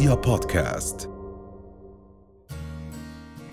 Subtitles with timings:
[0.00, 1.10] رؤيا بودكاست.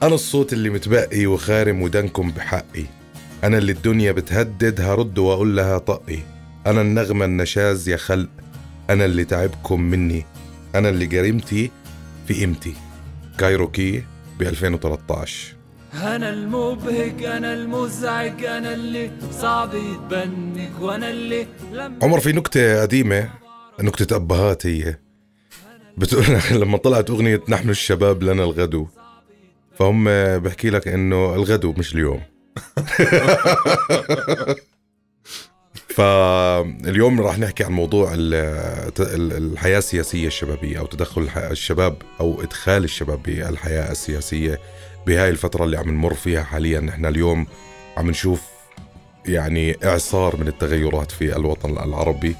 [0.03, 2.85] أنا الصوت اللي متبقي وخارم ودنكم بحقي.
[3.43, 6.19] أنا اللي الدنيا بتهدد هرد وأقول لها طقي.
[6.67, 8.29] أنا النغمة النشاز يا خلق.
[8.89, 10.25] أنا اللي تعبكم مني.
[10.75, 11.71] أنا اللي جريمتي
[12.27, 12.73] في قيمتي.
[13.37, 14.03] كايروكي
[14.39, 15.55] ب 2013
[15.93, 21.47] أنا المبهج أنا المزعج أنا اللي صعب يتبنك وأنا اللي
[22.01, 23.29] عمر في نكتة قديمة
[23.81, 25.06] نكتة أبهات هي
[25.97, 26.25] بتقول
[26.61, 28.87] لما طلعت أغنية نحن الشباب لنا الغدو
[29.79, 30.03] فهم
[30.39, 32.21] بحكي لك إنه الغدو مش اليوم.
[35.87, 38.33] فاليوم راح نحكي عن موضوع ال-
[38.99, 44.59] ال- الحياة السياسية الشبابية أو تدخل الشباب أو إدخال الشباب بالحياة السياسية
[45.07, 46.79] بهاي الفترة اللي عم نمر فيها حاليا.
[46.79, 47.47] نحن اليوم
[47.97, 48.41] عم نشوف
[49.25, 52.35] يعني إعصار من التغيرات في الوطن العربي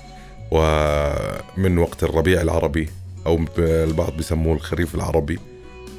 [0.52, 2.90] ومن وقت الربيع العربي
[3.36, 5.40] ب- البعض بيسموه الخريف العربي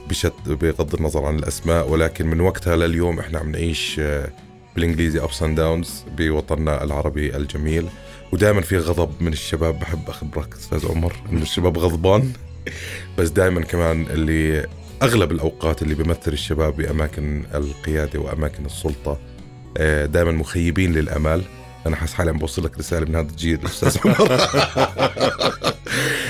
[0.08, 4.28] بشت بغض النظر عن الأسماء ولكن من وقتها لليوم إحنا عم نعيش آه،
[4.74, 7.86] بالإنجليزي أبس أند داونز بوطننا العربي الجميل.
[8.32, 12.32] ودائما في غضب من الشباب بحب أخبرك أستاذ عمر إنه الشباب غضبان.
[13.18, 14.66] بس دائما كمان اللي
[15.02, 19.18] أغلب الأوقات اللي بيمثل الشباب بأماكن القيادة وأماكن السلطة
[20.06, 21.42] دائما مخيبين للأمال.
[21.86, 24.28] أنا حاسس حالي عم بوصل لك رسالة من هذا الجيل أستاذ عمر.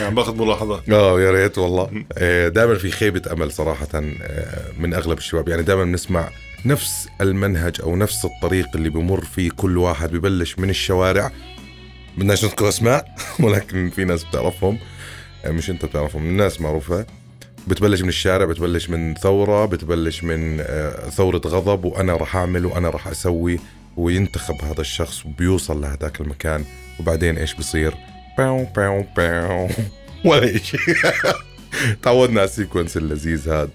[0.01, 2.05] يعني باخذ ملاحظات آه يا ريت والله.
[2.49, 5.49] دائما في خيبة أمل صراحة آه، من أغلب الشباب.
[5.49, 6.29] يعني دائما بنسمع
[6.65, 11.31] نفس المنهج أو نفس الطريق اللي بمر فيه كل واحد ببلش من الشوارع.
[12.17, 14.79] بدناش نذكر أسماء ولكن في ناس بتعرفهم.
[15.45, 17.07] آه، مش أنت بتعرفهم الناس معروفة.
[17.67, 22.91] بتبلش من الشارع بتبلش من ثورة بتبلش من آه، ثورة غضب وأنا راح أعمل وأنا
[22.91, 23.59] راح أسوي
[23.97, 26.65] وينتخب هذا الشخص وبيوصل لهذاك المكان
[27.01, 27.95] وبعدين إيش بصير
[28.39, 29.69] باو باو باو
[30.25, 30.79] ولا شيء
[32.03, 33.71] تعودنا على ال sequence اللذيذ هذا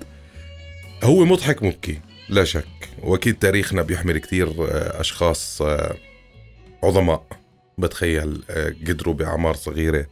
[1.03, 1.99] هو مضحك مبكي
[2.29, 2.67] لا شك.
[3.01, 5.95] وأكيد تاريخنا بيحمل كثير آه، أشخاص آه،
[6.83, 7.25] عظماء.
[7.77, 10.05] بتخيل آه، قدروا بأعمار صغيرة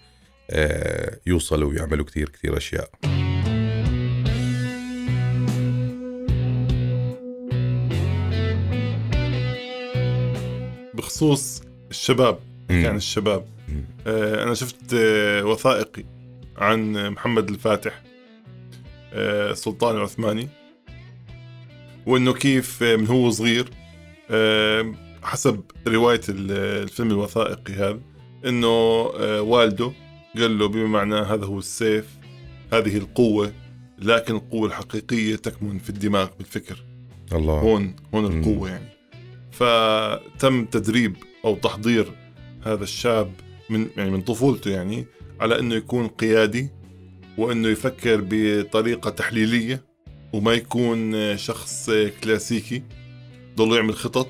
[1.28, 2.90] يوصلوا ويعملوا كثير كثير أشياء.
[10.94, 12.51] بخصوص الشباب.
[12.74, 13.46] يعني الشباب.
[14.08, 16.04] آه أنا شفت آه وثائقي
[16.58, 18.02] عن محمد الفاتح
[19.14, 20.50] آه السلطان العثماني
[22.06, 23.70] وإنه كيف آه، من هو صغير
[24.32, 24.94] آه
[25.24, 26.52] حسب رواية ال-
[26.84, 28.00] الفيلم الوثائقي هذا
[28.46, 29.92] إنه آه والده
[30.38, 32.06] قال له بما معناه هذا هو السيف
[32.74, 33.52] هذه القوة
[34.00, 36.84] لكن القوة الحقيقية تكمن في الدماغ بالفكر
[37.34, 38.40] الله هون هون مم.
[38.40, 38.90] القوة يعني
[39.52, 41.16] فتم تدريب
[41.46, 42.12] أو تحضير
[42.64, 43.32] هذا الشاب
[43.70, 45.06] من يعني من طفولته يعني
[45.40, 46.70] على إنه يكون قيادي
[47.38, 49.84] وإنه يفكر بطريقة تحليلية
[50.34, 51.92] وما يكون شخص
[52.24, 52.84] كلاسيكي
[53.58, 54.30] ضل يعمل خطط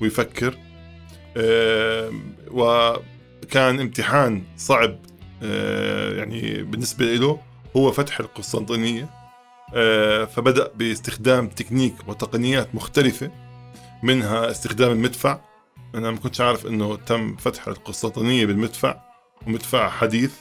[0.00, 0.58] ويفكر.
[2.50, 4.98] وكان امتحان صعب
[5.42, 7.40] آه، يعني بالنسبة له
[7.76, 9.10] هو فتح القسطنطينية.
[9.74, 13.30] آه، فبدأ باستخدام تكنيك وتقنيات مختلفة
[14.02, 15.40] منها استخدام المدفع.
[15.94, 19.00] أنا ما كنتش عارف أنه تم فتح القسطنطينية بالمدفع
[19.46, 20.32] ومدفع حديث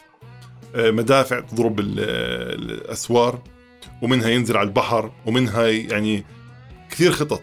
[0.75, 1.99] آه، مدافع تضرب ال-
[2.71, 3.41] الأسوار
[4.01, 6.23] ومنها ينزل على البحر ومنها يعني
[6.91, 7.41] كثير خطط.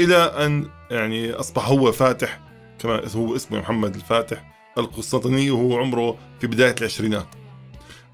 [0.00, 2.40] إلى أن يعني أصبح هو فاتح
[2.78, 7.26] كما هو اسمه محمد الفاتح القسطنطينية وهو عمره في بداية العشرينات.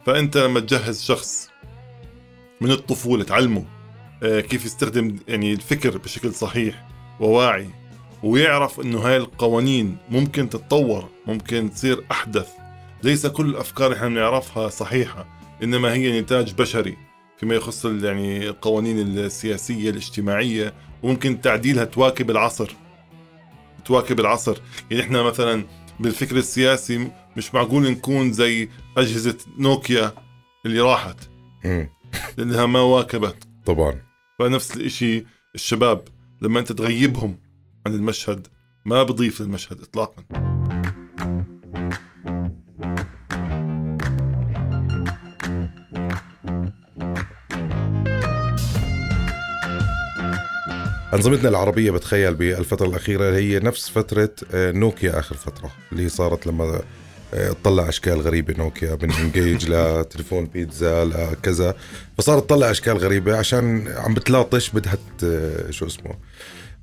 [0.07, 1.51] فأنت لما تجهز شخص
[2.61, 3.65] من الطفولة تعلمه
[4.23, 6.89] آه، كيف يستخدم يعني الفكر بشكل صحيح
[7.21, 7.71] وواعي
[8.23, 12.49] ويعرف إنه هاي القوانين ممكن تتطور ممكن تصير أحدث.
[13.03, 15.27] ليس كل الأفكار إحنا بنعرفها صحيحة
[15.63, 16.97] إنما هي نتاج بشري
[17.39, 22.73] فيما يخص يعني القوانين السياسية الاجتماعية وممكن تعديلها تواكب العصر.
[23.85, 24.59] تواكب العصر.
[24.91, 25.65] يعني إحنا مثلا
[26.01, 30.13] بالفكر السياسي مش معقول نكون زي أجهزة نوكيا
[30.67, 31.17] اللي راحت.
[32.37, 33.49] لأنها ما واكبت.
[33.67, 34.03] طبعا.
[34.39, 35.25] فنفس الإشي
[35.55, 36.03] الشباب
[36.43, 37.39] لما أنت تغيبهم
[37.89, 38.47] عن المشهد
[38.85, 40.25] ما بضيف للمشهد اطلاقا.
[51.15, 56.81] أنظمتنا العربية بتخيل بالفترة الأخيرة هي نفس فترة آه، نوكيا آخر فترة اللي صارت لما
[57.35, 61.75] آه، تطلع أشكال غريبة نوكيا من إنجيج لتليفون بيتزا لكذا
[62.19, 66.15] فصارت تطلع أشكال غريبة عشان عم بتلاطش بدها ت- شو اسمه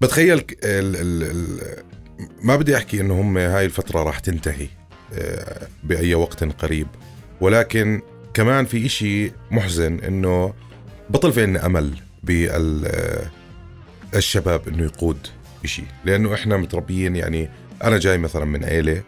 [0.02, 1.60] بتخيل ال ال ال
[2.44, 4.68] ما بدي أحكي إنه هم هاي الفترة راح تنتهي
[5.14, 6.88] آه، بأي وقت قريب.
[7.42, 8.02] ولكن
[8.34, 10.54] كمان في إشي محزن إنه
[11.10, 11.98] بطل في عنا أمل
[14.14, 15.28] بالشباب إنه يقود
[15.66, 15.84] إشي.
[16.06, 17.50] لأنه إحنا متربيين يعني
[17.84, 19.04] أنا جاي مثلا من عيلة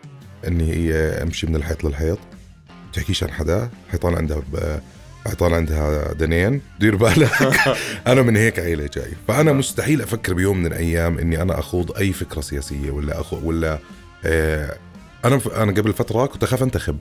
[0.48, 2.20] إني هي أمشي من الحيط للحيط.
[2.94, 4.42] تحكيش عن حدا؟ حيطان عندها
[5.28, 6.62] حيطان عندها دنين.
[6.80, 7.32] دير بالك.
[8.08, 9.12] أنا من هيك عيلة جاي.
[9.28, 13.80] فأنا مستحيل أفكر بيوم من الأيام إني أنا أخوض أي فكرة سياسية ولا أخو ولا
[14.26, 14.78] آه
[15.26, 16.98] أنا أنا قبل فترة كنت أخاف أنتخب.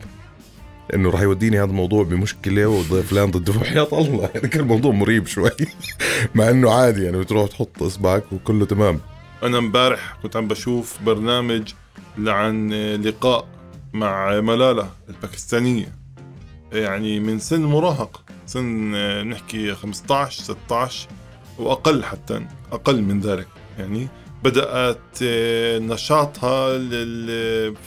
[0.94, 5.50] إنه راح يوديني هذا الموضوع بمشكلة وفلان ضده وحياة الله يعني كان الموضوع مريب شوي.
[6.34, 9.00] مع إنه عادي يعني بتروح تحط إصبعك وكله تمام.
[9.42, 11.72] أنا امبارح كنت عم بشوف برنامج
[12.18, 12.72] عن
[13.02, 13.48] لقاء
[13.92, 16.05] مع ملالة الباكستانية.
[16.72, 21.08] يعني من سن مراهق سن آه، نحكي 15 16
[21.58, 23.48] وأقل حتى أقل من ذلك.
[23.78, 24.08] يعني
[24.44, 26.78] بدأت آه، نشاطها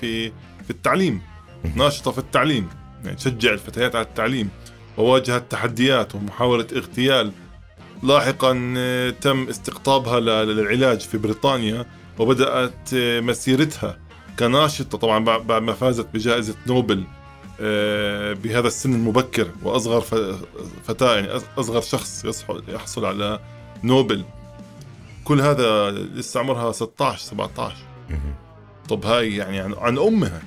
[0.02, 0.31] في
[0.64, 1.22] في التعليم
[1.76, 2.70] ناشطة في التعليم.
[3.04, 4.50] يعني تشجع الفتيات على التعليم
[4.98, 7.31] وواجهت تحديات ومحاولة اغتيال.
[8.04, 11.86] لاحقا آه، تم استقطابها للعلاج في بريطانيا
[12.20, 13.98] وبدأت مسيرتها
[14.40, 14.98] كناشطة.
[14.98, 17.04] طبعا بعد ما فازت بجائزة نوبل
[18.33, 20.01] بهذا السن المبكر وأصغر
[20.83, 23.39] فتاة يعني أصغر شخص يحصل على
[23.83, 24.23] نوبل.
[25.23, 27.75] كل هذا لسه عمرها 16 17
[28.89, 30.41] طب هاي يعني عن, عن أمها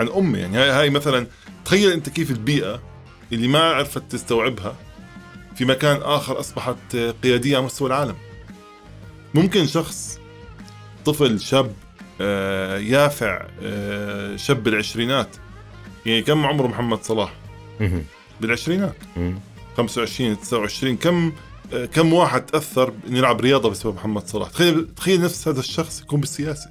[0.00, 0.58] عن امي يعني.
[0.58, 1.26] هاي, هاي مثلا
[1.64, 2.82] تخيل أنت كيف البيئة
[3.32, 4.76] اللي ما عرفت تستوعبها
[5.54, 8.16] في مكان آخر أصبحت قيادية على مستوى العالم.
[9.34, 10.18] ممكن شخص
[11.04, 11.72] طفل شاب
[12.20, 15.36] آه، يافع آه، شاب بالعشرينات
[16.06, 17.32] يعني كم عمره محمد صلاح.
[18.40, 18.96] بالعشرينات.
[19.16, 19.40] مهم.
[19.76, 21.32] 25 29 كم
[21.92, 26.20] كم واحد تاثر إنه يلعب رياضة بسبب محمد صلاح؟ تخيل تخيل نفس هذا الشخص يكون
[26.20, 26.70] بالسياسة.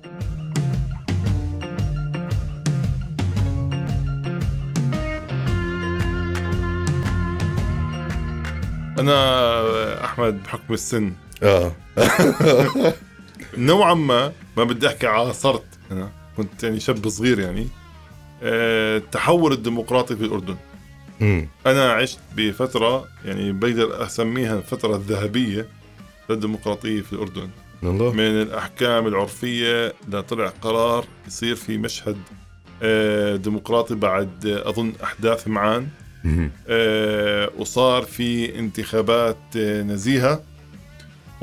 [8.99, 11.13] أنا أحمد بحكم السن.
[11.43, 11.71] آه.
[13.57, 15.65] نوعا ما ما بدي أحكي عاصرت.
[15.91, 17.67] أنا كنت يعني شاب صغير يعني.
[18.43, 20.55] التحول الديمقراطي في الأردن.
[21.19, 21.47] مم.
[21.65, 25.67] أنا عشت بفترة يعني بقدر أسميها الفترة الذهبية
[26.29, 27.49] للديمقراطية في الأردن.
[27.83, 32.17] والله من الأحكام العرفية لطلع قرار يصير في مشهد
[32.83, 35.87] آه، ديمقراطي بعد آه، أظن أحداث معان.
[36.67, 40.43] آه، وصار في انتخابات آه، نزيهة.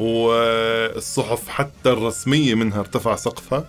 [0.00, 3.64] والصحف حتى الرسمية منها ارتفع سقفها.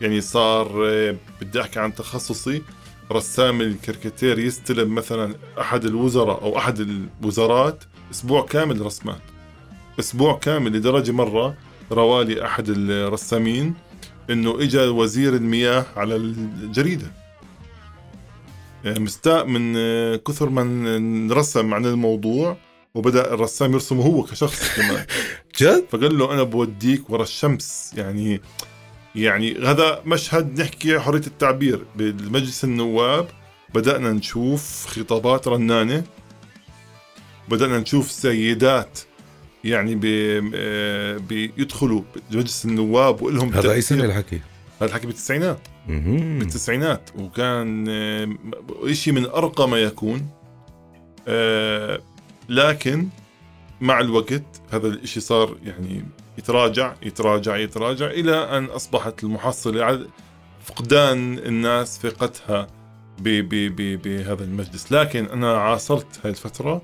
[0.00, 2.62] يعني صار آه، بدي أحكي عن تخصصي.
[3.12, 6.80] رسام الكاريكاتير يستلم مثلا أحد الوزراء أو أحد
[7.20, 9.20] الوزارات أسبوع كامل رسمات.
[10.00, 11.54] أسبوع كامل لدرجة مرة
[11.92, 13.74] روالي أحد الرسامين
[14.30, 17.12] إنه اجى وزير المياه على الجريدة.
[18.84, 20.62] يعني مستاء من آه، كثر ما
[20.98, 22.56] نرسم عن الموضوع
[22.94, 25.06] وبدأ الرسام يرسمه هو كشخص كمان.
[25.58, 28.40] جد؟ فقال له أنا بوديك ورا الشمس يعني
[29.14, 33.28] يعني هذا مشهد نحكي حرية التعبير بالمجلس النواب
[33.74, 36.04] بدأنا نشوف خطابات رنانة
[37.48, 38.98] بدأنا نشوف سيدات
[39.64, 40.40] يعني بي
[41.18, 43.80] بيدخلوا مجلس النواب ولهم هذا أي.
[43.80, 44.40] سنة الحكي؟
[44.80, 45.58] هذا الحكي بالتسعينات.
[45.88, 50.28] بالتسعينات وكان آه، شيء من أرقى ما يكون
[51.28, 52.00] آه،
[52.48, 53.08] لكن
[53.80, 56.04] مع الوقت هذا الإشي صار يعني
[56.38, 60.06] يتراجع يتراجع يتراجع إلى أن أصبحت المحصلة على
[60.64, 62.66] فقدان الناس ثقتها
[63.18, 64.92] بهذا المجلس.
[64.92, 66.82] لكن أنا عاصرت هاي الفترة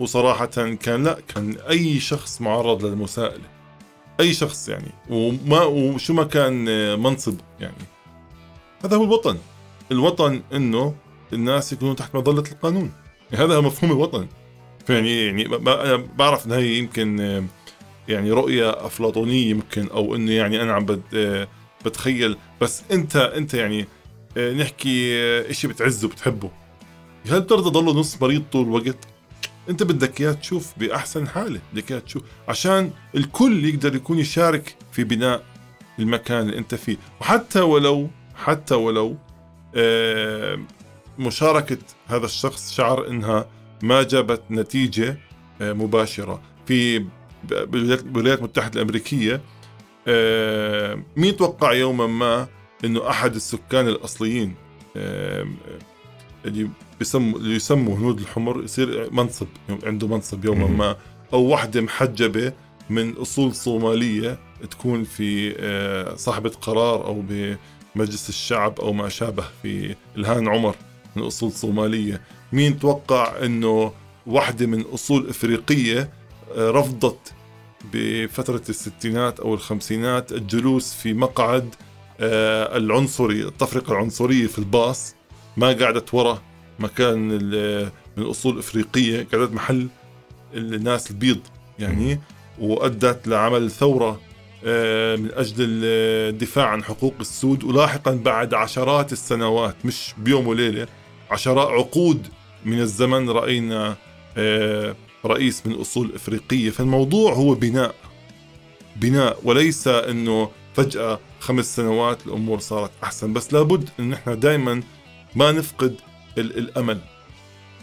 [0.00, 3.44] وصراحة كان لا كان أي شخص معرض للمساءلة.
[4.20, 4.92] أي شخص يعني.
[5.10, 6.64] وما وشو ما كان
[7.00, 7.84] منصب يعني.
[8.84, 9.38] هذا هو الوطن.
[9.92, 10.94] الوطن إنه
[11.32, 12.92] الناس يكونوا تحت مظلة القانون.
[13.34, 14.26] هذا هو مفهوم الوطن.
[14.90, 15.48] يعني يعني
[16.18, 17.18] بعرف ان هي يمكن
[18.08, 21.48] يعني رؤية أفلاطونية يمكن أو إنه يعني أنا عم آه،
[21.84, 22.36] بتخيل.
[22.60, 23.86] بس انت أنت يعني
[24.36, 26.50] نحكي إشي بتعزه بتحبه
[27.30, 29.08] هل بترضى تضله نص مريض طول الوقت؟
[29.68, 32.22] أنت بدك إياه تشوف بأحسن حالة بدك إياه تشوف.
[32.48, 35.44] عشان الكل يقدر يكون يشارك في بناء
[35.98, 36.96] المكان اللي أنت فيه.
[37.20, 39.16] وحتى ولو حتى ولو
[39.76, 40.58] آه،
[41.18, 41.78] مشاركة
[42.08, 43.46] هذا الشخص شعر إنها
[43.82, 45.18] ما جابت نتيجة
[45.60, 47.04] آه، مباشرة في
[47.44, 49.40] بالولايات المتحدة الأمريكية
[50.08, 52.46] آه، مين توقع يوما ما
[52.84, 54.54] إنه أحد السكان الأصليين
[54.96, 55.46] آه،
[56.44, 56.68] اللي
[56.98, 59.46] بيسموا اللي يسموا هنود الحمر يصير منصب
[59.82, 60.66] عنده منصب يوما.
[60.66, 60.96] ما
[61.32, 62.52] أو وحدة محجبة
[62.90, 64.38] من أصول صومالية
[64.70, 65.54] تكون في
[66.16, 70.74] صاحبة قرار أو بمجلس الشعب أو ما شابه في الهان عمر
[71.16, 72.20] من أصول صومالية
[72.52, 73.92] مين توقع أنه
[74.26, 76.10] واحدة من أصول إفريقية
[76.56, 77.32] آه، رفضت
[77.92, 81.74] بفترة الستينات أو الخمسينات الجلوس في مقعد
[82.20, 85.14] آه، العنصري التفرقة العنصرية في الباص
[85.56, 86.42] ما قعدت ورا
[86.78, 87.18] مكان
[88.16, 89.88] من الأصول الإفريقية قعدت محل
[90.54, 91.40] الناس البيض
[91.78, 92.20] يعني
[92.58, 94.20] وأدت لعمل ثورة
[94.64, 100.86] آه، من أجل الدفاع عن حقوق السود ولاحقا بعد عشرات السنوات مش بيوم وليلة
[101.30, 102.28] عشرات عقود
[102.64, 103.96] من الزمن رأينا
[104.36, 104.96] آه،
[105.26, 106.70] رئيس من أصول إفريقية.
[106.70, 107.94] فالموضوع هو بناء
[108.96, 113.32] بناء وليس أنه فجأة خمس سنوات الأمور صارت أحسن.
[113.32, 114.82] بس لابد أن إحنا دائما
[115.36, 115.94] ما نفقد
[116.38, 116.98] الأمل.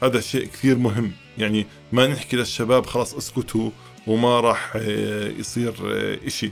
[0.04, 1.12] هذا شيء كثير مهم.
[1.38, 3.70] يعني ما نحكي للشباب خلاص اسكتوا
[4.08, 5.74] وما راح آه، يصير
[6.28, 6.52] إشي.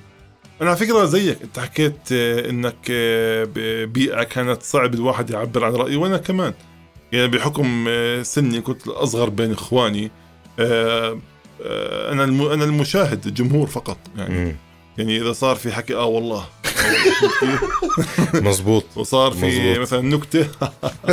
[0.61, 1.41] أنا على فكرة زيك.
[1.41, 3.47] أنت حكيت آه، إنك آه،
[3.85, 5.97] بيئة كانت صعب الواحد يعبر عن رأيه.
[5.97, 6.53] وأنا كمان.
[7.13, 10.11] يعني بحكم آه، سني كنت الأصغر بين إخواني
[10.59, 14.55] أنا أنا المشاهد الجمهور فقط يعني.
[14.97, 16.45] يعني إذا صار في حكي آه والله.
[18.33, 19.77] مزبوط وصار في مزبوط.
[19.77, 20.47] مثلا نكتة.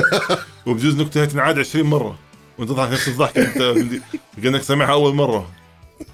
[0.67, 2.19] وبجوز نكتة تنعاد 20 مرة.
[2.59, 3.77] وانت تضحك نفس الضحكه أنت
[4.43, 5.51] كأنك سامعها أول مرة.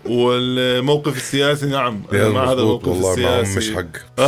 [0.07, 2.03] والموقف السياسي نعم.
[2.13, 3.57] مع هذا الموقف والله السياسي.
[3.59, 4.21] مش حق.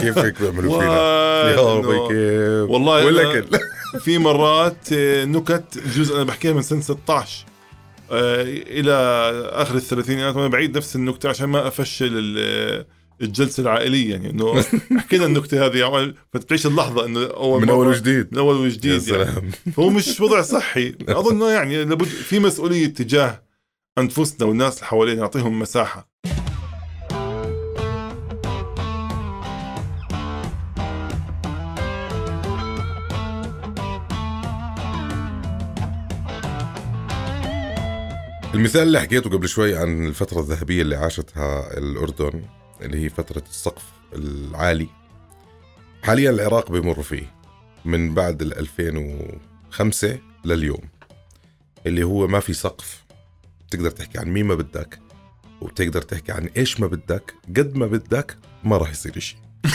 [0.00, 3.44] كيف هيك بيعملوا فينا؟ يا ربي كيف؟ والله ولا
[4.00, 7.44] في مرات آه، نكت جزء أنا بحكيها من سنه 16
[8.10, 8.92] آه، إلى
[9.52, 12.36] آخر الثلاثينات وأنا بعيد نفس النكتة عشان ما أفشل
[13.22, 14.10] الجلسة العائلية.
[14.10, 14.62] يعني إنه
[15.00, 18.28] حكينا النكتة هذه يعني فتعيش اللحظة إنه أول من أول وجديد.
[18.32, 19.34] من أول وجديد يا سلام.
[19.34, 19.50] يعني.
[19.78, 20.94] هو مش وضع صحي.
[21.08, 23.42] أظن يعني لابد في مسؤولية تجاه
[23.98, 26.08] أنفسنا والناس اللي حوالينا نعطيهم مساحة.
[38.54, 42.42] المثال اللي حكيته قبل شوي عن الفترة الذهبية اللي عاشتها الأردن
[42.80, 44.88] اللي هي فترة السقف العالي.
[46.02, 47.34] حاليا العراق بمر فيه
[47.84, 50.80] من بعد ال 2005 لليوم
[51.86, 53.04] اللي هو ما في سقف.
[53.66, 54.98] بتقدر تحكي عن مين ما بدك
[55.60, 59.38] وبتقدر تحكي عن إيش ما بدك قد ما بدك ما راح يصير شيء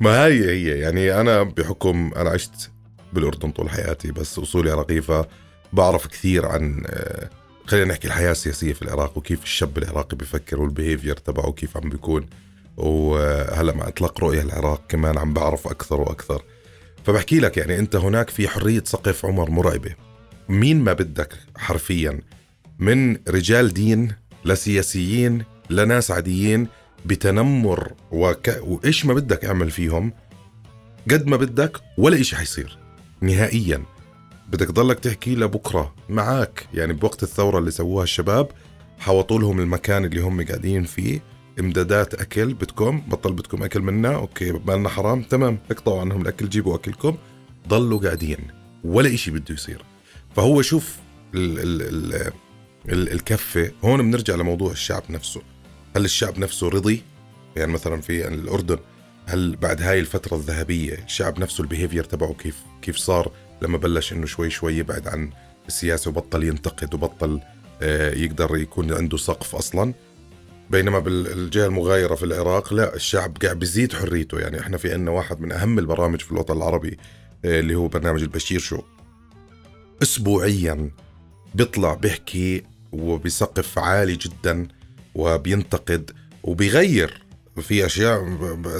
[0.00, 2.70] ما هي هي يعني أنا بحكم أنا عشت
[3.12, 5.00] بالأردن طول حياتي بس أصولي عراقية
[5.72, 7.30] فبعرف كثير عن آه،
[7.66, 12.26] خلينا نحكي الحياة السياسية في العراق وكيف الشاب العراقي بفكر والبيهيفير تبعه كيف عم بيكون.
[12.76, 16.42] وهلأ مع إطلاق رؤية العراق كمان عم بعرف أكثر وأكثر.
[17.06, 19.94] فبحكي لك يعني أنت هناك في حرية سقف عمر مرعبة.
[20.48, 22.20] مين ما بدك حرفيا؟
[22.78, 24.12] من رجال دين
[24.44, 26.68] لسياسيين لناس عاديين
[27.06, 28.58] بتنمر وك...
[28.60, 30.12] وإيش ما بدك اعمل فيهم؟
[31.10, 32.78] قد ما بدك ولا إشي حيصير.
[33.20, 33.82] نهائيا.
[34.52, 38.48] بدك ضلك تحكي لبكرة معك يعني بوقت الثورة اللي سووها الشباب
[38.98, 41.22] حوطوا لهم المكان اللي هم قاعدين فيه.
[41.60, 45.58] امدادات أكل بدكم بطل بدكم أكل منا أوكي بالنا حرام تمام.
[45.70, 47.16] اقطعوا عنهم الأكل جيبوا أكلكم.
[47.68, 48.38] ضلوا قاعدين
[48.84, 49.84] ولا إشي بده يصير.
[50.36, 50.96] فهو شوف
[51.34, 52.32] ال ال ال
[52.88, 53.72] ال الكفة.
[53.84, 55.42] هون بنرجع لموضوع الشعب نفسه.
[55.96, 57.02] هل الشعب نفسه رضي؟
[57.56, 58.78] يعني مثلا في الأردن
[59.26, 64.26] هل بعد هاي الفترة الذهبية الشعب نفسه البيهيفير تبعه كيف كيف صار؟ لما بلش إنه
[64.26, 65.30] شوي شوي يبعد عن
[65.68, 67.40] السياسة وبطل ينتقد وبطل
[67.82, 69.94] آه، يقدر يكون عنده سقف أصلا.
[70.70, 74.40] بينما بالجهة المغايرة في العراق لا الشعب قاعد بيزيد حريته.
[74.40, 76.98] يعني إحنا في عنا واحد من أهم البرامج في الوطن العربي
[77.44, 78.82] آه، اللي هو برنامج البشير شو.
[80.02, 80.90] اسبوعيا
[81.54, 84.68] بيطلع بيحكي وبسقف عالي جدا
[85.14, 86.10] وبينتقد
[86.42, 87.22] وبيغير
[87.60, 88.36] في أشياء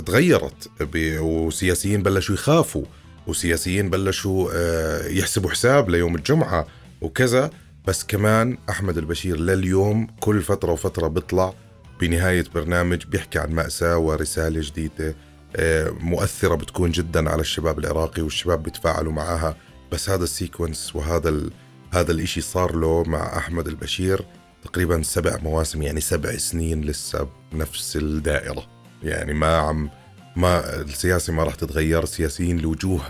[0.06, 0.70] تغيرت.
[0.96, 2.84] وسياسيين بلشوا يخافوا.
[3.26, 6.66] وسياسيين بلشوا آه، يحسبوا حساب ليوم الجمعة
[7.00, 7.50] وكذا.
[7.86, 11.54] بس كمان أحمد البشير لليوم كل فترة وفترة بيطلع
[12.00, 15.14] بنهاية برنامج بيحكي عن مأساة ورسالة جديدة
[15.56, 19.56] آه، مؤثرة بتكون جدا على الشباب العراقي والشباب بيتفاعلوا معها.
[19.92, 21.50] بس هذا السيكونس وهذا ال...
[21.92, 24.24] هذا الإشي صار له مع أحمد البشير
[24.64, 28.66] تقريبا سبع مواسم يعني سبع سنين لسه بنفس الدائرة.
[29.02, 29.90] يعني ما عم
[30.36, 33.00] ما السياسة ما راح تتغير السياسيين الوجوه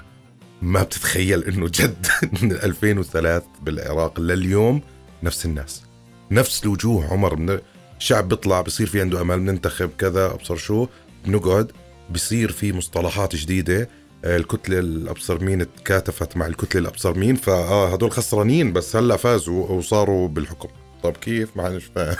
[0.62, 2.06] ما بتتخيل إنه جد
[2.42, 4.80] من 2003 بالعراق لليوم
[5.22, 5.82] نفس الناس
[6.30, 7.12] نفس الوجوه.
[7.12, 7.58] عمر من
[7.98, 10.86] الشعب بيطلع بصير في عنده أمل بننتخب كذا أبصر شو
[11.26, 11.72] بنقعد
[12.10, 13.88] بصير في مصطلحات جديدة.
[14.24, 20.28] الكتلة الأبصر مين تكاتفت مع الكتلة الأبصر مين؟ فآه هدول خسرانين بس هلا فازوا وصاروا
[20.28, 20.68] بالحكم.
[21.02, 22.16] طب كيف؟ ما مش فاهم؟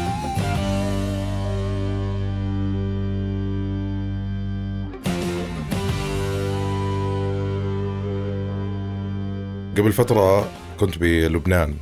[9.76, 11.74] قبل فترة كنت بلبنان.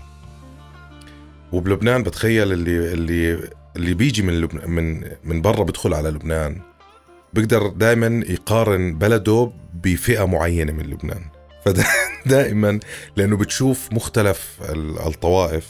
[1.53, 6.61] وبلبنان بتخيل اللي اللي اللي بيجي من لبنان من من برا بدخل على لبنان.
[7.33, 11.21] بيقدر دائما يقارن بلده بفئة معينة من لبنان.
[11.65, 12.81] فدائما
[13.17, 15.67] لأنه بتشوف مختلف ال- الطوائف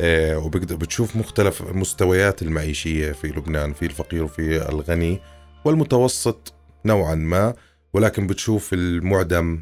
[0.00, 5.20] آه، وبقدر بتشوف مختلف المستويات المعيشية في لبنان في الفقير وفي الغني
[5.64, 6.52] والمتوسط
[6.84, 7.54] نوعا ما.
[7.92, 9.60] ولكن بتشوف المعدم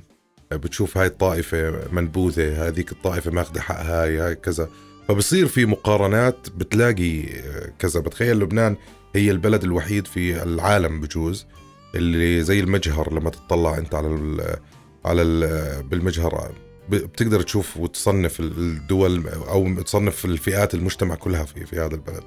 [0.56, 4.68] بتشوف هاي الطائفة منبوذة هذيك الطائفة ماخذة حقها هاي هاي كذا.
[5.08, 8.00] فبصير في مقارنات بتلاقي آه، كذا.
[8.00, 8.76] بتخيل لبنان
[9.14, 11.46] هي البلد الوحيد في العالم بجوز
[11.94, 14.56] اللي زي المجهر لما تطلع انت على ال
[15.04, 16.52] على ال بالمجهر.
[16.88, 22.22] ب- بتقدر تشوف وتصنف ال- الدول أو تصنف الفئات المجتمع كلها في في هذا البلد.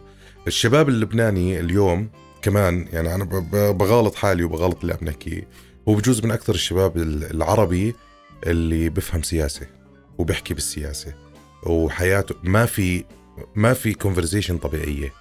[0.48, 2.10] الشباب اللبناني اليوم
[2.42, 3.24] كمان يعني أنا
[3.72, 5.48] بغالط حالي وبغالط اللي عم نحكيه
[5.90, 7.96] هو بجوز من أكثر الشباب ال- العربي
[8.44, 9.68] اللي بفهم سياسة
[10.18, 11.14] وبيحكي بالسياسة.
[11.64, 13.06] وحياته ما في
[13.56, 15.14] ما في كونفرزيشن طبيعية.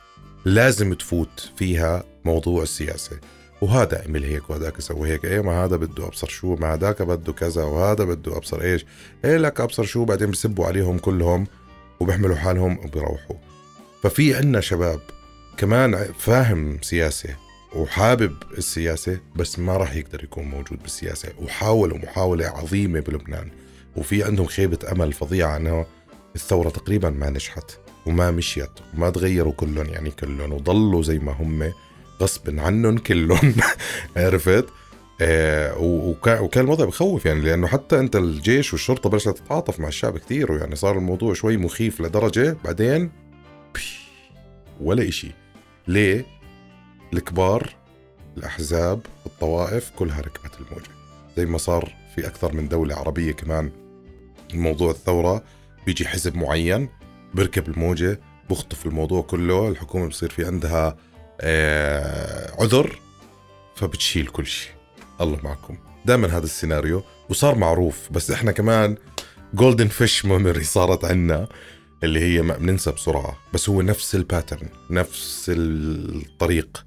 [0.45, 3.21] لازم تفوت فيها موضوع السياسة.
[3.61, 5.25] وهذا عمل هيك وهذاك سوى هيك.
[5.25, 8.85] إيه ما هذا بده أبصر شو؟ ما هذاك بده كذا وهذا بده أبصر إيش؟
[9.25, 11.47] إيه لك أبصر شو؟ بعدين بسبوا عليهم كلهم
[12.01, 13.37] وبيحملوا حالهم وبيروحوا
[14.03, 15.01] ففي عنا شباب
[15.57, 17.46] كمان فاهم سياسة.
[17.77, 21.29] وحابب السياسة بس ما راح يقدر يكون موجود بالسياسة.
[21.39, 23.51] وحاولوا محاولة عظيمة بلبنان
[23.97, 25.87] وفي عندهم خيبة أمل فظيعة إنه
[26.35, 31.73] الثورة تقريبا ما نجحت وما مشيت وما تغيروا كلهم يعني كلهم وضلوا زي ما هم
[32.23, 33.55] غصب عنهم كلهم.
[34.17, 34.67] عرفت؟
[35.21, 35.79] آه
[36.41, 40.77] وكان الوضع بخوف يعني لأنه حتى أنت الجيش والشرطة بلشت تتعاطف مع الشعب كثير ويعني
[40.77, 43.11] صار الموضوع شوي مخيف لدرجة بعدين
[44.81, 45.31] ولا إشي.
[45.89, 46.36] ليه؟
[47.17, 47.75] الكبار
[48.37, 50.91] الأحزاب الطوائف كلها ركبت الموجه
[51.37, 53.71] زي ما صار في أكثر من دولة عربية كمان.
[54.55, 55.45] موضوع الثورة
[55.87, 56.89] بيجي حزب معين
[57.35, 60.97] بيركب الموجة بخطف الموضوع كله الحكومة بصير في عندها
[61.41, 62.99] آه عذر
[63.75, 64.73] فبتشيل كل شيء.
[65.21, 65.79] الله معكم.
[66.05, 68.97] دائما هذا السيناريو وصار معروف بس إحنا كمان
[69.55, 71.49] golden fish memory صارت عنا
[72.05, 73.37] اللي هي ما بننسى بسرعة.
[73.55, 76.86] بس هو نفس ال pattern نفس الطريق.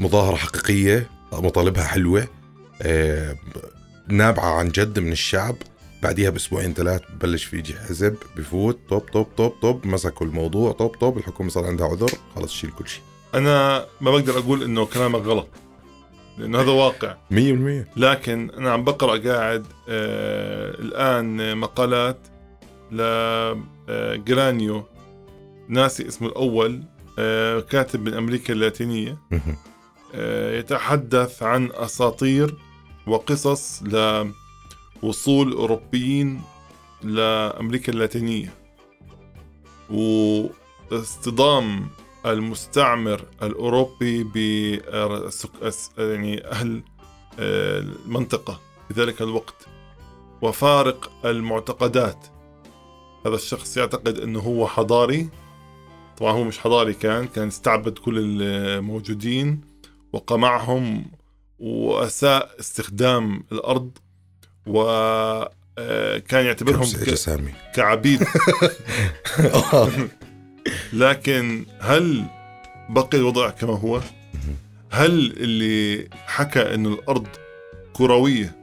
[0.00, 2.26] مظاهرة حقيقية مطالبها حلوة
[2.82, 3.36] آه
[4.08, 5.56] نابعة عن جد من الشعب.
[6.02, 10.88] بعديها بأسبوعين ثلاث ببلش في يجي حزب بفوت طب طب طب طب مسكوا الموضوع طب
[10.88, 13.02] طب الحكومة صار عندها عذر خلص شيل كل شيء.
[13.34, 15.48] أنا ما بقدر أقول إنه كلامك غلط
[16.38, 17.16] لأنه هذا واقع.
[17.32, 17.36] 100%
[17.96, 22.18] لكن أنا عم بقرأ قاعد آه الآن مقالات
[23.88, 24.84] لجرانيو
[25.68, 26.82] ناسي اسمه الأول
[27.18, 29.18] آه كاتب من أمريكا اللاتينية.
[29.32, 29.40] آه
[30.58, 32.54] يتحدث عن أساطير
[33.06, 36.42] وقصص لوصول أوروبيين
[37.02, 38.54] لأمريكا اللاتينية.
[39.90, 41.88] واصطدام
[42.26, 44.36] المستعمر الأوروبي ب
[45.98, 46.82] يعني أهل
[47.38, 49.66] آه، المنطقة في ذلك الوقت
[50.42, 52.26] وفارق المعتقدات.
[53.26, 55.28] هذا الشخص يعتقد إنه هو حضاري.
[56.18, 59.69] طبعا هو مش حضاري كان كان استعبد كل الموجودين.
[60.12, 61.04] وقمعهم
[61.58, 63.90] وأساء استخدام الأرض
[64.66, 68.22] وكان يعتبرهم كم ك- سامي كعبيد
[70.92, 72.24] لكن هل
[72.88, 74.00] بقي الوضع كما هو؟
[74.90, 77.26] هل اللي حكى انه الأرض
[77.92, 78.56] كروية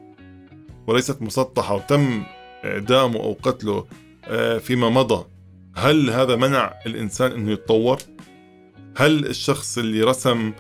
[0.88, 2.24] وليست مسطحة وتم
[2.66, 3.86] اعدامه أو قتله
[4.26, 5.26] آه، فيما مضى
[5.76, 7.98] هل هذا منع الإنسان إنه يتطور؟
[8.98, 10.54] هل الشخص اللي رسم آه،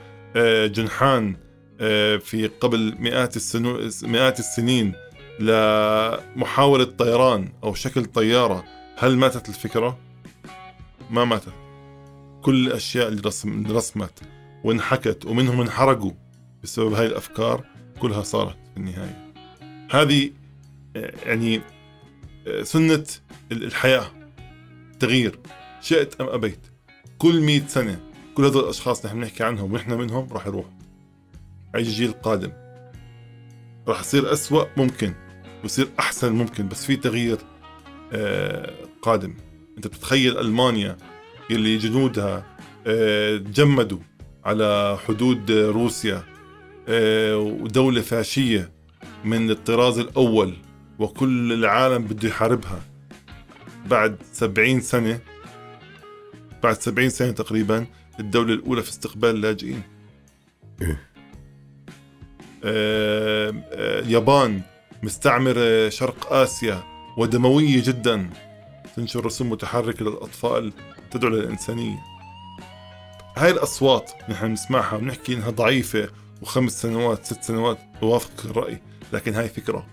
[0.67, 1.35] جنحان
[1.81, 3.89] آه، في قبل مئات السنو...
[4.03, 4.93] مئات السنين
[5.39, 8.63] لمحاولة طيران أو شكل طيارة.
[8.97, 9.99] هل ماتت الفكرة؟
[11.09, 11.53] ما ماتت.
[12.41, 14.19] كل الأشياء اللي رسم رسمت
[14.63, 16.11] وانحكت ومنهم انحرقوا
[16.63, 17.63] بسبب هاي الأفكار
[17.99, 19.33] كلها صارت في النهاية.
[19.91, 20.31] هذه
[20.95, 21.61] آه، يعني
[22.47, 23.05] آه، سنة
[23.51, 24.11] ال- الحياة.
[24.99, 25.39] تغيير.
[25.81, 26.59] شئت أم أبيت.
[27.17, 27.99] كل مئة سنة
[28.37, 30.71] كل هذول الأشخاص نحن بنحكي عنهم ونحن منهم راح يروحوا.
[31.75, 32.51] هيجي جيل قادم.
[33.87, 35.13] راح يصير أسوأ ممكن
[35.63, 37.37] ويصير أحسن ممكن بس في تغيير
[38.13, 39.33] آه، قادم.
[39.77, 40.97] أنت بتتخيل ألمانيا
[41.49, 43.99] يلي جنودها آه، تجمدوا
[44.45, 46.23] على حدود روسيا
[46.87, 48.71] آه، ودولة فاشية
[49.25, 50.53] من الطراز الأول
[50.99, 52.81] وكل العالم بده يحاربها.
[53.89, 55.19] بعد سبعين سنة
[56.63, 57.85] بعد سبعين سنة تقريبا
[58.19, 59.81] الدولة الأولى في استقبال اللاجئين.
[60.81, 61.07] إيه.
[62.63, 63.53] آه،
[63.99, 64.61] اليابان
[65.03, 66.83] مستعمرة شرق آسيا
[67.17, 68.29] ودموية جدا.
[68.95, 70.73] تنشر رسوم متحركة للأطفال
[71.11, 71.97] تدعو للإنسانية
[73.37, 76.09] هاي الأصوات نحن نسمعها ونحكي إنها ضعيفة
[76.41, 78.81] وخمس سنوات ست سنوات بوافق الرأي
[79.13, 79.87] لكن هاي فكرة.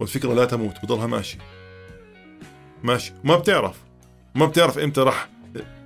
[0.00, 1.38] والفكرة لا تموت بضلها ماشي
[2.82, 3.76] ماشي ما بتعرف.
[4.34, 5.28] ما بتعرف إمتى راح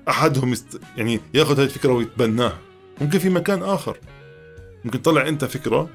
[0.08, 0.80] أحدهم يست...
[0.96, 2.58] يعني ياخذ هاي الفكرة ويتبناها.
[3.00, 3.98] ممكن في مكان آخر.
[4.84, 5.88] ممكن تطلع أنت فكرة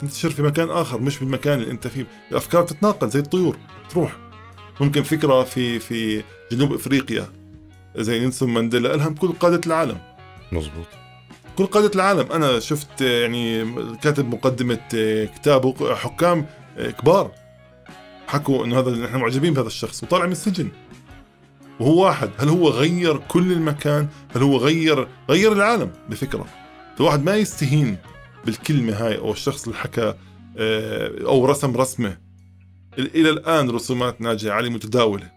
[0.00, 2.06] تنتشر في مكان آخر مش بالمكان اللي أنت فيه.
[2.30, 3.56] الافكار تتناقل زي الطيور
[3.90, 4.16] تروح.
[4.80, 7.28] ممكن فكرة في في جنوب إفريقيا
[7.96, 9.98] زي نيلسون مانديلا لهم كل قادة العالم.
[10.52, 10.86] مزبوط
[11.56, 12.32] كل قادة العالم.
[12.32, 14.78] أنا شفت يعني كاتب مقدمة
[15.36, 17.30] كتابه حكام كبار
[18.26, 20.68] حكوا إنه هذا نحن معجبين بهذا الشخص وطالع من السجن.
[21.80, 22.30] وهو واحد.
[22.38, 26.46] هل هو غير كل المكان؟ هل هو غير غير العالم؟ بفكرة.
[26.98, 27.96] فواحد ما يستهين
[28.46, 30.14] بالكلمة هاي أو الشخص اللي حكى
[30.58, 32.18] آه، أو رسم رسمة.
[32.98, 35.30] إلى الآن رسومات ناجي علي متداولة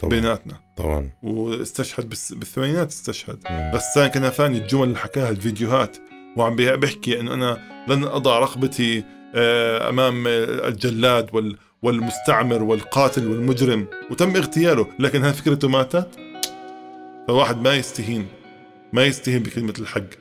[0.00, 0.10] طبعا.
[0.10, 0.60] بيناتنا.
[0.76, 1.10] طبعا.
[1.22, 3.38] واستشهد بس- بالثمانينات استشهد.
[3.74, 5.96] غسان كنفاني الجمل اللي حكاها الفيديوهات.
[6.36, 13.86] وعم بي- بيحكي إنه أنا لن أضع رقبتي آه، أمام الجلاد وال والمستعمر والقاتل والمجرم
[14.10, 16.08] وتم اغتياله لكن هل فكرته ماتت؟
[17.28, 18.26] فواحد ما يستهين
[18.92, 20.19] ما يستهين بكلمة الحق.